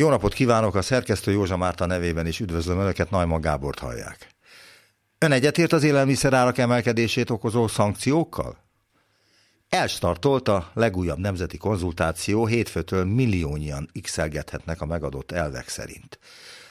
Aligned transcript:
Jó 0.00 0.08
napot 0.08 0.32
kívánok, 0.32 0.74
a 0.74 0.82
szerkesztő 0.82 1.30
Józsa 1.32 1.56
Márta 1.56 1.86
nevében 1.86 2.26
is 2.26 2.40
üdvözlöm 2.40 2.78
Önöket, 2.78 3.10
Najman 3.10 3.40
Gábort 3.40 3.78
hallják. 3.78 4.28
Ön 5.18 5.32
egyetért 5.32 5.72
az 5.72 5.82
élelmiszerárak 5.82 6.58
emelkedését 6.58 7.30
okozó 7.30 7.68
szankciókkal? 7.68 8.64
Elstartolt 9.68 10.48
a 10.48 10.70
legújabb 10.74 11.18
nemzeti 11.18 11.56
konzultáció, 11.56 12.46
hétfőtől 12.46 13.04
milliónyian 13.04 13.90
x 14.02 14.18
a 14.78 14.84
megadott 14.84 15.32
elvek 15.32 15.68
szerint. 15.68 16.18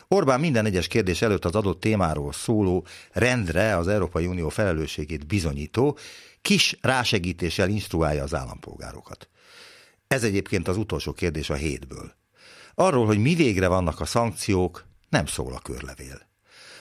Orbán 0.07 0.39
minden 0.39 0.65
egyes 0.65 0.87
kérdés 0.87 1.21
előtt 1.21 1.45
az 1.45 1.55
adott 1.55 1.79
témáról 1.79 2.33
szóló 2.33 2.85
rendre 3.11 3.77
az 3.77 3.87
Európai 3.87 4.25
Unió 4.25 4.49
felelősségét 4.49 5.27
bizonyító, 5.27 5.97
kis 6.41 6.77
rásegítéssel 6.81 7.69
instruálja 7.69 8.23
az 8.23 8.33
állampolgárokat. 8.33 9.29
Ez 10.07 10.23
egyébként 10.23 10.67
az 10.67 10.77
utolsó 10.77 11.13
kérdés 11.13 11.49
a 11.49 11.55
hétből. 11.55 12.15
Arról, 12.79 13.05
hogy 13.05 13.17
mi 13.17 13.35
végre 13.35 13.67
vannak 13.67 13.99
a 13.99 14.05
szankciók, 14.05 14.85
nem 15.09 15.25
szól 15.25 15.53
a 15.53 15.59
körlevél. 15.59 16.21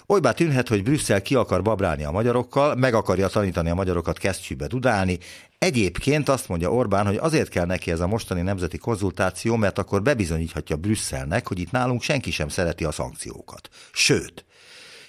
Olybá 0.07 0.33
tűnhet, 0.33 0.69
hogy 0.69 0.83
Brüsszel 0.83 1.23
ki 1.23 1.35
akar 1.35 1.63
babrálni 1.63 2.05
a 2.05 2.11
magyarokkal, 2.11 2.75
meg 2.75 2.95
akarja 2.95 3.29
tanítani 3.29 3.71
a 3.71 3.75
magyarokat 3.75 4.19
kesztyűbe 4.19 4.67
dudálni. 4.67 5.19
Egyébként 5.59 6.29
azt 6.29 6.49
mondja 6.49 6.73
Orbán, 6.73 7.07
hogy 7.07 7.17
azért 7.17 7.49
kell 7.49 7.65
neki 7.65 7.91
ez 7.91 8.01
a 8.01 8.07
mostani 8.07 8.41
nemzeti 8.41 8.79
konzultáció, 8.79 9.57
mert 9.57 9.79
akkor 9.79 10.03
bebizonyíthatja 10.03 10.77
Brüsszelnek, 10.77 11.49
hogy 11.49 11.59
itt 11.59 11.71
nálunk 11.71 12.03
senki 12.03 12.31
sem 12.31 12.49
szereti 12.49 12.85
a 12.85 12.93
szankciókat. 12.93 13.69
Sőt, 13.93 14.45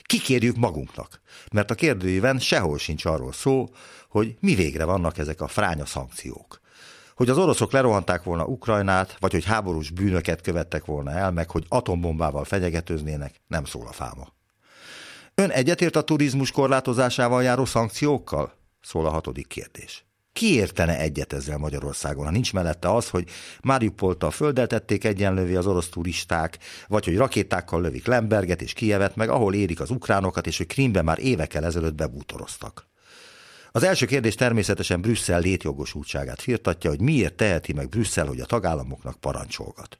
kikérjük 0.01 0.55
magunknak, 0.55 1.21
mert 1.51 1.71
a 1.71 1.75
kérdőjében 1.75 2.39
sehol 2.39 2.77
sincs 2.77 3.05
arról 3.05 3.33
szó, 3.33 3.69
hogy 4.09 4.35
mi 4.39 4.55
végre 4.55 4.85
vannak 4.85 5.17
ezek 5.17 5.41
a 5.41 5.47
fránya 5.47 5.85
szankciók 5.85 6.65
hogy 7.17 7.29
az 7.29 7.37
oroszok 7.37 7.71
lerohanták 7.71 8.23
volna 8.23 8.45
Ukrajnát, 8.45 9.17
vagy 9.19 9.31
hogy 9.31 9.45
háborús 9.45 9.89
bűnöket 9.89 10.41
követtek 10.41 10.85
volna 10.85 11.11
el, 11.11 11.31
meg 11.31 11.49
hogy 11.49 11.65
atombombával 11.67 12.43
fenyegetőznének, 12.43 13.41
nem 13.47 13.65
szól 13.65 13.87
a 13.87 13.91
fáma. 13.91 14.27
Ön 15.35 15.49
egyetért 15.49 15.95
a 15.95 16.01
turizmus 16.01 16.51
korlátozásával 16.51 17.43
járó 17.43 17.65
szankciókkal? 17.65 18.53
Szól 18.81 19.05
a 19.05 19.09
hatodik 19.09 19.47
kérdés. 19.47 20.05
Ki 20.33 20.53
értene 20.53 20.99
egyet 20.99 21.33
ezzel 21.33 21.57
Magyarországon, 21.57 22.25
ha 22.25 22.31
nincs 22.31 22.53
mellette 22.53 22.93
az, 22.93 23.09
hogy 23.09 23.29
Mariupolta 23.61 24.31
földet 24.31 24.69
tették 24.69 25.03
egyenlővé 25.03 25.55
az 25.55 25.67
orosz 25.67 25.89
turisták, 25.89 26.57
vagy 26.87 27.05
hogy 27.05 27.17
rakétákkal 27.17 27.81
lövik 27.81 28.05
Lemberget 28.05 28.61
és 28.61 28.73
Kijevet, 28.73 29.15
meg 29.15 29.29
ahol 29.29 29.53
érik 29.53 29.79
az 29.79 29.89
ukránokat, 29.89 30.47
és 30.47 30.57
hogy 30.57 30.67
Krímbe 30.67 31.01
már 31.01 31.19
évekkel 31.19 31.65
ezelőtt 31.65 31.95
bebútoroztak. 31.95 32.87
Az 33.77 33.83
első 33.83 34.05
kérdés 34.05 34.35
természetesen 34.35 35.01
Brüsszel 35.01 35.39
létjogosultságát 35.39 36.41
firtatja, 36.41 36.89
hogy 36.89 37.01
miért 37.01 37.33
teheti 37.33 37.73
meg 37.73 37.89
Brüsszel, 37.89 38.25
hogy 38.25 38.39
a 38.39 38.45
tagállamoknak 38.45 39.19
parancsolgat. 39.19 39.99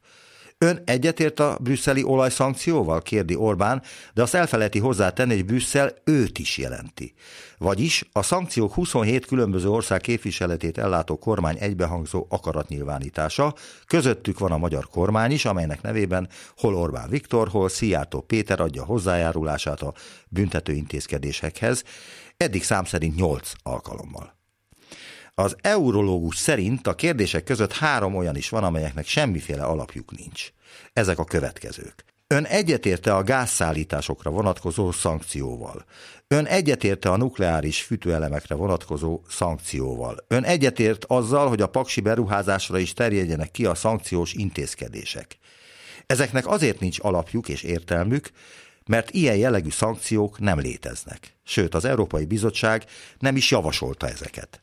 Ön 0.60 0.82
egyetért 0.86 1.40
a 1.40 1.58
brüsszeli 1.62 2.04
olajszankcióval? 2.04 3.02
kérdi 3.02 3.36
Orbán, 3.36 3.82
de 4.14 4.22
azt 4.22 4.34
elfelejti 4.34 4.80
hozzátenni, 4.80 5.36
hogy 5.36 5.46
Brüsszel 5.46 5.94
őt 6.04 6.40
is 6.40 6.58
jelenti. 6.58 7.14
Vagyis 7.58 8.10
a 8.12 8.22
szankciók 8.22 8.74
27 8.74 9.26
különböző 9.26 9.70
ország 9.70 10.02
képviseletét 10.02 10.78
ellátó 10.78 11.18
kormány 11.18 11.58
egybehangzó 11.60 12.26
akaratnyilvánítása, 12.30 13.54
közöttük 13.88 14.40
van 14.40 14.52
a 14.52 14.58
magyar 14.58 14.88
kormány 14.88 15.32
is, 15.32 15.46
amelynek 15.46 15.82
nevében 15.82 16.30
hol 16.58 16.76
Orbán 16.76 17.10
Viktor, 17.10 17.48
hol 17.48 17.70
Szijjártó 17.70 18.22
Péter 18.22 18.60
adja 18.60 18.84
hozzájárulását 18.84 19.82
a 19.82 19.94
büntető 20.28 20.74
intézkedésekhez, 20.74 21.84
eddig 22.38 22.64
szám 22.64 22.86
szerint 22.86 23.16
8 23.16 23.52
alkalommal. 23.64 24.37
Az 25.40 25.56
eurológus 25.62 26.38
szerint 26.38 26.88
a 26.88 26.96
kérdések 26.96 27.44
között 27.44 27.74
három 27.74 28.16
olyan 28.16 28.36
is 28.36 28.50
van, 28.50 28.64
amelyeknek 28.64 29.08
semmiféle 29.08 29.64
alapjuk 29.64 30.18
nincs. 30.18 30.52
Ezek 30.94 31.20
a 31.20 31.24
következők. 31.24 32.06
Ön 32.28 32.44
egyetérte 32.44 33.16
a 33.16 33.24
gázszállításokra 33.24 34.30
vonatkozó 34.30 34.92
szankcióval. 34.92 35.86
Ön 36.28 36.46
egyetérte 36.46 37.10
a 37.10 37.18
nukleáris 37.18 37.82
fűtőelemekre 37.82 38.56
vonatkozó 38.56 39.22
szankcióval. 39.30 40.26
Ön 40.28 40.44
egyetért 40.44 41.06
azzal, 41.06 41.48
hogy 41.48 41.62
a 41.62 41.68
paksi 41.68 42.02
beruházásra 42.02 42.78
is 42.78 42.94
terjedjenek 42.94 43.52
ki 43.52 43.66
a 43.66 43.76
szankciós 43.76 44.34
intézkedések. 44.34 45.38
Ezeknek 46.06 46.48
azért 46.48 46.80
nincs 46.80 47.00
alapjuk 47.02 47.50
és 47.50 47.64
értelmük, 47.64 48.30
mert 48.86 49.12
ilyen 49.12 49.36
jellegű 49.36 49.70
szankciók 49.70 50.40
nem 50.40 50.60
léteznek. 50.60 51.36
Sőt, 51.44 51.76
az 51.76 51.86
Európai 51.86 52.26
Bizottság 52.26 52.86
nem 53.20 53.36
is 53.36 53.52
javasolta 53.52 54.08
ezeket. 54.08 54.62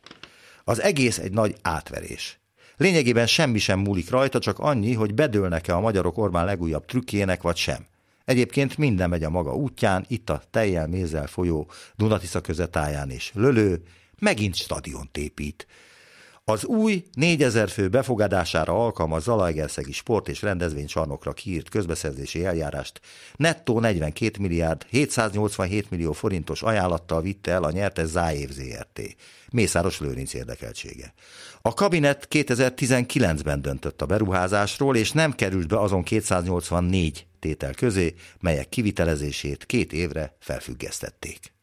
Az 0.64 0.82
egész 0.82 1.18
egy 1.18 1.32
nagy 1.32 1.56
átverés. 1.62 2.38
Lényegében 2.76 3.26
semmi 3.26 3.58
sem 3.58 3.80
múlik 3.80 4.10
rajta, 4.10 4.38
csak 4.38 4.58
annyi, 4.58 4.92
hogy 4.92 5.14
bedőlnek-e 5.14 5.74
a 5.74 5.80
magyarok 5.80 6.18
Orbán 6.18 6.44
legújabb 6.44 6.86
trükkének, 6.86 7.42
vagy 7.42 7.56
sem. 7.56 7.86
Egyébként 8.24 8.78
minden 8.78 9.08
megy 9.08 9.24
a 9.24 9.30
maga 9.30 9.54
útján, 9.54 10.04
itt 10.08 10.30
a 10.30 10.42
tejjel 10.50 10.86
mézzel 10.86 11.26
folyó 11.26 11.70
Dunatisza 11.96 12.40
közetáján 12.40 13.10
és 13.10 13.30
lölő, 13.34 13.82
megint 14.18 14.54
stadiont 14.54 15.16
épít. 15.16 15.66
Az 16.46 16.64
új 16.64 17.04
4000 17.14 17.68
fő 17.68 17.88
befogadására 17.88 18.84
alkalmaz 18.84 19.22
Zalaegerszegi 19.22 19.92
sport 19.92 20.28
és 20.28 20.42
rendezvénycsarnokra 20.42 21.32
kiírt 21.32 21.68
közbeszerzési 21.68 22.44
eljárást 22.44 23.00
nettó 23.36 23.80
42 23.80 24.40
milliárd 24.40 24.86
787 24.90 25.90
millió 25.90 26.12
forintos 26.12 26.62
ajánlattal 26.62 27.22
vitte 27.22 27.50
el 27.52 27.64
a 27.64 27.70
nyertes 27.70 28.06
Záév 28.06 28.50
ZRT. 28.50 29.00
Mészáros 29.50 30.00
Lőrinc 30.00 30.34
érdekeltsége. 30.34 31.14
A 31.62 31.74
kabinet 31.74 32.28
2019-ben 32.30 33.62
döntött 33.62 34.02
a 34.02 34.06
beruházásról, 34.06 34.96
és 34.96 35.12
nem 35.12 35.32
került 35.32 35.68
be 35.68 35.80
azon 35.80 36.02
284 36.02 37.26
tétel 37.38 37.74
közé, 37.74 38.14
melyek 38.40 38.68
kivitelezését 38.68 39.66
két 39.66 39.92
évre 39.92 40.36
felfüggesztették. 40.38 41.53